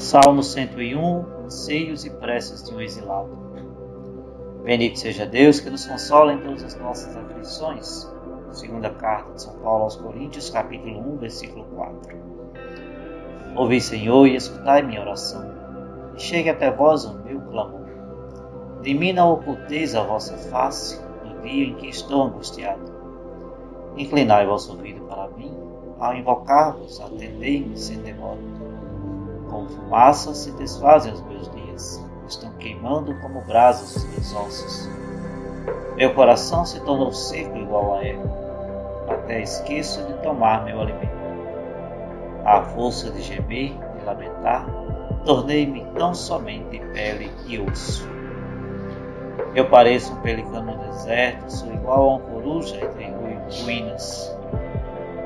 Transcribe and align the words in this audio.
Salmo 0.00 0.42
101 0.42 1.44
Anseios 1.44 2.06
e 2.06 2.10
preces 2.10 2.64
de 2.64 2.74
um 2.74 2.80
exilado. 2.80 3.28
Bendito 4.64 4.98
seja 4.98 5.26
Deus 5.26 5.60
que 5.60 5.68
nos 5.68 5.86
consola 5.86 6.32
em 6.32 6.40
todas 6.40 6.64
as 6.64 6.74
nossas 6.76 7.14
aflições. 7.14 8.10
Segunda 8.50 8.88
carta 8.88 9.34
de 9.34 9.42
São 9.42 9.58
Paulo 9.58 9.84
aos 9.84 9.96
Coríntios, 9.96 10.48
capítulo 10.48 11.16
1, 11.16 11.16
versículo 11.18 11.64
4. 11.76 12.16
Ouvi, 13.54 13.78
Senhor, 13.78 14.26
e 14.26 14.36
escutai 14.36 14.80
minha 14.80 15.02
oração, 15.02 15.44
e 16.16 16.18
chegue 16.18 16.48
até 16.48 16.70
vós 16.70 17.04
o 17.04 17.18
meu 17.18 17.38
clamor. 17.42 17.86
De 18.80 18.94
mim 18.94 19.12
não 19.12 19.34
oculteis 19.34 19.94
a 19.94 20.02
vossa 20.02 20.34
face 20.48 20.98
no 21.26 21.42
dia 21.42 21.66
em 21.66 21.74
que 21.74 21.90
estou 21.90 22.22
angustiado. 22.22 22.90
Inclinai 23.98 24.46
vosso 24.46 24.72
ouvido 24.72 25.02
para 25.02 25.28
mim, 25.36 25.54
ao 25.98 26.16
invocar-vos, 26.16 26.98
atendei-me 27.02 27.76
sem 27.76 27.98
demora. 27.98 28.59
Com 29.50 29.66
fumaça 29.66 30.32
se 30.32 30.52
desfazem 30.52 31.12
os 31.12 31.20
meus 31.22 31.50
dias, 31.50 32.06
estão 32.28 32.52
queimando 32.52 33.12
como 33.16 33.40
brasas 33.40 33.96
os 33.96 34.04
meus 34.04 34.32
ossos. 34.32 34.88
Meu 35.96 36.14
coração 36.14 36.64
se 36.64 36.78
tornou 36.80 37.12
seco 37.12 37.56
igual 37.56 37.94
a 37.94 38.04
erva, 38.04 38.30
até 39.08 39.42
esqueço 39.42 40.04
de 40.04 40.12
tomar 40.22 40.64
meu 40.64 40.80
alimento. 40.80 41.18
À 42.44 42.62
força 42.62 43.10
de 43.10 43.22
gemer 43.22 43.72
e 44.00 44.04
lamentar, 44.04 44.66
tornei-me 45.24 45.84
tão 45.96 46.14
somente 46.14 46.78
pele 46.94 47.28
e 47.48 47.58
osso. 47.58 48.08
Eu 49.56 49.68
pareço 49.68 50.12
um 50.12 50.20
pelicano 50.20 50.76
no 50.76 50.92
deserto, 50.92 51.50
sou 51.50 51.72
igual 51.74 52.02
a 52.02 52.16
uma 52.16 52.20
coruja 52.20 52.76
entre 52.76 53.12
ruínas. 53.64 54.32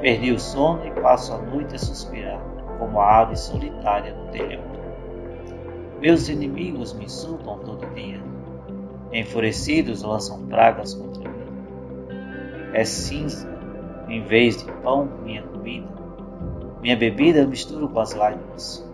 Perdi 0.00 0.30
o 0.30 0.38
sono 0.38 0.86
e 0.86 0.92
passo 0.92 1.34
a 1.34 1.38
noite 1.38 1.74
a 1.74 1.78
suspirar 1.78 2.40
como 2.78 3.00
a 3.00 3.20
ave 3.20 3.36
solitária 3.36 4.14
no 4.14 4.30
telhado. 4.30 4.72
Meus 6.00 6.28
inimigos 6.28 6.92
me 6.94 7.04
insultam 7.04 7.58
todo 7.60 7.86
dia. 7.94 8.20
Enfurecidos 9.12 10.02
lançam 10.02 10.46
pragas 10.46 10.94
contra 10.94 11.30
mim. 11.30 11.46
É 12.72 12.84
cinza, 12.84 13.48
em 14.08 14.24
vez 14.24 14.56
de 14.56 14.72
pão, 14.82 15.08
minha 15.22 15.42
comida. 15.42 15.86
Minha 16.80 16.96
bebida 16.96 17.46
misturo 17.46 17.88
com 17.88 18.00
as 18.00 18.14
lágrimas. 18.14 18.84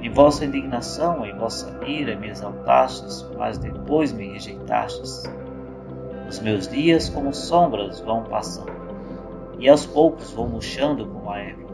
Em 0.00 0.08
vossa 0.08 0.44
indignação, 0.44 1.26
em 1.26 1.36
vossa 1.36 1.80
ira 1.84 2.14
me 2.14 2.28
exaltastes, 2.28 3.28
mas 3.36 3.58
depois 3.58 4.12
me 4.12 4.28
rejeitastes. 4.28 5.24
Os 6.28 6.38
meus 6.38 6.68
dias, 6.68 7.08
como 7.08 7.34
sombras, 7.34 7.98
vão 8.00 8.22
passando, 8.22 8.70
e 9.58 9.68
aos 9.68 9.84
poucos 9.84 10.30
vão 10.30 10.46
murchando 10.46 11.06
como 11.06 11.28
a 11.28 11.40
erva 11.40 11.69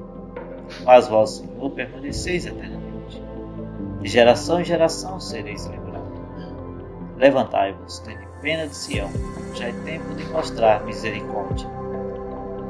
mas 0.86 1.08
vós, 1.08 1.30
Senhor, 1.30 1.70
permaneceis 1.70 2.46
eternamente. 2.46 3.20
De 4.00 4.08
geração 4.08 4.60
em 4.60 4.64
geração 4.64 5.18
sereis 5.18 5.66
lembrados. 5.66 6.20
Levantai-vos, 7.16 7.98
tende 7.98 8.24
pena 8.40 8.68
de 8.68 8.76
Sião, 8.76 9.10
já 9.54 9.66
é 9.66 9.72
tempo 9.84 10.14
de 10.14 10.24
mostrar 10.26 10.84
misericórdia. 10.84 11.68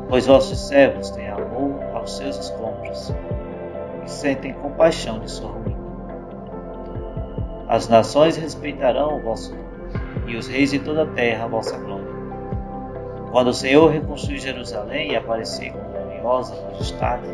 Pois 0.08 0.26
vossos 0.26 0.66
servos 0.66 1.10
têm 1.10 1.28
amor 1.28 1.82
aos 1.94 2.16
seus 2.16 2.38
escombros 2.38 3.12
e 4.04 4.10
sentem 4.10 4.54
compaixão 4.54 5.18
de 5.18 5.30
sua 5.30 5.50
ruína. 5.50 5.76
As 7.68 7.88
nações 7.88 8.36
respeitarão 8.36 9.18
o 9.18 9.22
vosso 9.22 9.50
nome, 9.50 9.66
e 10.28 10.36
os 10.36 10.46
reis 10.46 10.70
de 10.70 10.78
toda 10.78 11.02
a 11.02 11.06
terra 11.06 11.44
a 11.44 11.48
vossa 11.48 11.76
glória. 11.76 12.06
Quando 13.30 13.48
o 13.48 13.54
Senhor 13.54 13.90
reconstruir 13.90 14.38
Jerusalém 14.38 15.12
e 15.12 15.16
aparecer 15.16 15.72
com 15.72 15.80
gloriosa 15.80 16.54
majestade, 16.70 17.26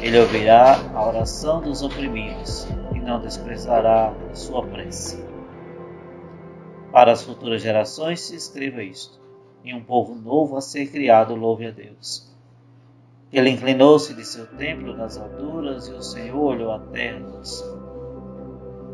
ele 0.00 0.18
ouvirá 0.20 0.76
a 0.94 1.08
oração 1.08 1.60
dos 1.60 1.82
oprimidos 1.82 2.68
e 2.94 3.00
não 3.00 3.20
desprezará 3.20 4.14
sua 4.32 4.64
prece. 4.64 5.22
Para 6.92 7.12
as 7.12 7.22
futuras 7.22 7.62
gerações 7.62 8.20
se 8.20 8.36
escreva 8.36 8.82
isto, 8.82 9.20
e 9.64 9.74
um 9.74 9.82
povo 9.82 10.14
novo 10.14 10.56
a 10.56 10.60
ser 10.60 10.86
criado 10.86 11.34
louve 11.34 11.66
a 11.66 11.70
Deus. 11.72 12.32
Ele 13.32 13.50
inclinou-se 13.50 14.14
de 14.14 14.24
seu 14.24 14.46
templo 14.46 14.96
nas 14.96 15.18
alturas 15.18 15.88
e 15.88 15.92
o 15.92 16.00
Senhor 16.00 16.38
olhou 16.38 16.72
a 16.72 16.78
terra 16.78 17.26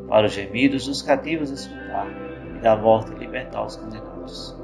Para 0.08 0.26
os 0.26 0.32
gemidos 0.32 0.86
dos 0.86 1.02
cativos 1.02 1.50
escutar 1.50 2.08
e 2.56 2.60
da 2.60 2.74
morte 2.76 3.12
libertar 3.14 3.64
os 3.64 3.76
condenados. 3.76 4.56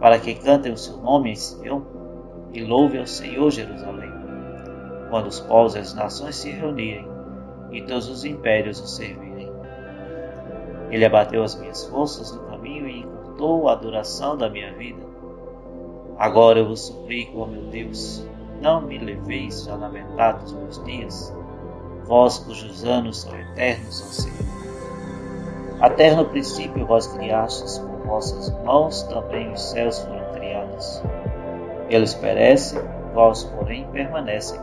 Para 0.00 0.18
que 0.18 0.34
cantem 0.34 0.72
o 0.72 0.78
seu 0.78 0.96
nome 0.96 1.30
em 1.30 1.36
Sião 1.36 1.86
e 2.52 2.64
louve 2.64 2.98
ao 2.98 3.06
Senhor 3.06 3.50
Jerusalém 3.50 4.15
quando 5.10 5.26
os 5.26 5.40
povos 5.40 5.74
e 5.74 5.78
as 5.78 5.94
nações 5.94 6.36
se 6.36 6.50
reunirem 6.50 7.16
e 7.70 7.82
todos 7.82 8.08
os 8.08 8.24
impérios 8.24 8.80
o 8.80 8.86
servirem. 8.86 9.50
Ele 10.90 11.04
abateu 11.04 11.42
as 11.42 11.54
minhas 11.54 11.84
forças 11.86 12.32
no 12.32 12.42
caminho 12.44 12.88
e 12.88 13.00
encurtou 13.00 13.68
a 13.68 13.74
duração 13.74 14.36
da 14.36 14.48
minha 14.48 14.72
vida. 14.74 15.04
Agora 16.18 16.60
eu 16.60 16.68
vos 16.68 16.86
suplico, 16.86 17.40
ó 17.40 17.46
meu 17.46 17.62
Deus, 17.64 18.26
não 18.62 18.80
me 18.80 18.98
leveis 18.98 19.68
a 19.68 19.74
lamentar 19.74 20.38
dos 20.38 20.52
meus 20.52 20.82
dias, 20.84 21.36
vós 22.04 22.38
cujos 22.38 22.84
anos 22.84 23.22
são 23.22 23.38
eternos, 23.38 24.00
ó 24.00 24.12
Senhor. 24.12 24.56
Até 25.80 26.14
no 26.14 26.24
princípio 26.24 26.86
vós 26.86 27.06
criastes, 27.06 27.78
com 27.78 28.08
vossas 28.08 28.48
mãos 28.64 29.02
também 29.02 29.52
os 29.52 29.60
céus 29.60 29.98
foram 29.98 30.32
criados. 30.32 31.02
Eles 31.90 32.14
perecem, 32.14 32.80
vós, 33.12 33.44
porém, 33.44 33.86
permanecem 33.92 34.58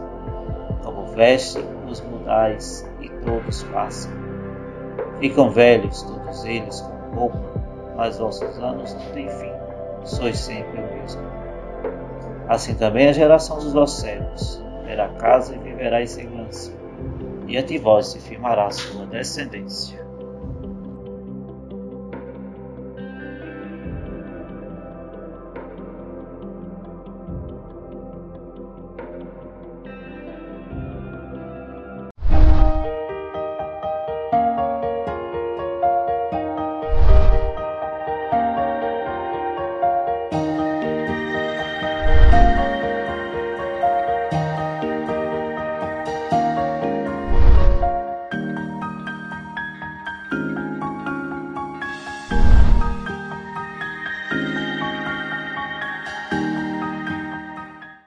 como 0.93 1.07
veste 1.07 1.59
os 1.89 2.01
mudais 2.01 2.87
e 3.01 3.09
todos 3.09 3.63
passam. 3.63 4.11
Ficam 5.19 5.49
velhos 5.49 6.03
todos 6.03 6.45
eles 6.45 6.81
com 6.81 7.15
roupa, 7.15 7.39
mas 7.95 8.19
vossos 8.19 8.57
anos 8.59 8.93
não 8.93 9.11
têm 9.11 9.29
fim, 9.29 9.51
sois 10.03 10.37
sempre 10.37 10.79
o 10.79 11.01
mesmo. 11.01 11.21
Assim 12.47 12.75
também 12.75 13.07
a 13.07 13.13
geração 13.13 13.57
dos 13.57 13.73
vossos 13.73 14.01
servos 14.01 14.63
terá 14.85 15.07
casa 15.09 15.55
e 15.55 15.59
viverá 15.59 16.01
em 16.01 16.07
segurança, 16.07 16.71
e 17.47 17.57
ante 17.57 17.77
vós 17.77 18.07
se 18.07 18.19
firmará 18.19 18.69
sua 18.71 19.05
descendência. 19.05 20.12